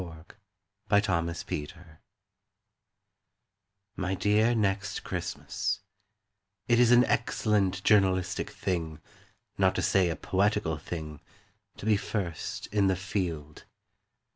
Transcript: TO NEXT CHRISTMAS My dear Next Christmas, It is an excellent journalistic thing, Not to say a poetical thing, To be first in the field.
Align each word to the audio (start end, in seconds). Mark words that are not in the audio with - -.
TO 0.01 0.15
NEXT 0.89 1.45
CHRISTMAS 1.45 1.75
My 3.95 4.15
dear 4.15 4.55
Next 4.55 5.03
Christmas, 5.03 5.81
It 6.67 6.79
is 6.79 6.89
an 6.89 7.03
excellent 7.03 7.83
journalistic 7.83 8.49
thing, 8.49 8.99
Not 9.59 9.75
to 9.75 9.83
say 9.83 10.09
a 10.09 10.15
poetical 10.15 10.79
thing, 10.79 11.19
To 11.77 11.85
be 11.85 11.97
first 11.97 12.65
in 12.73 12.87
the 12.87 12.95
field. 12.95 13.65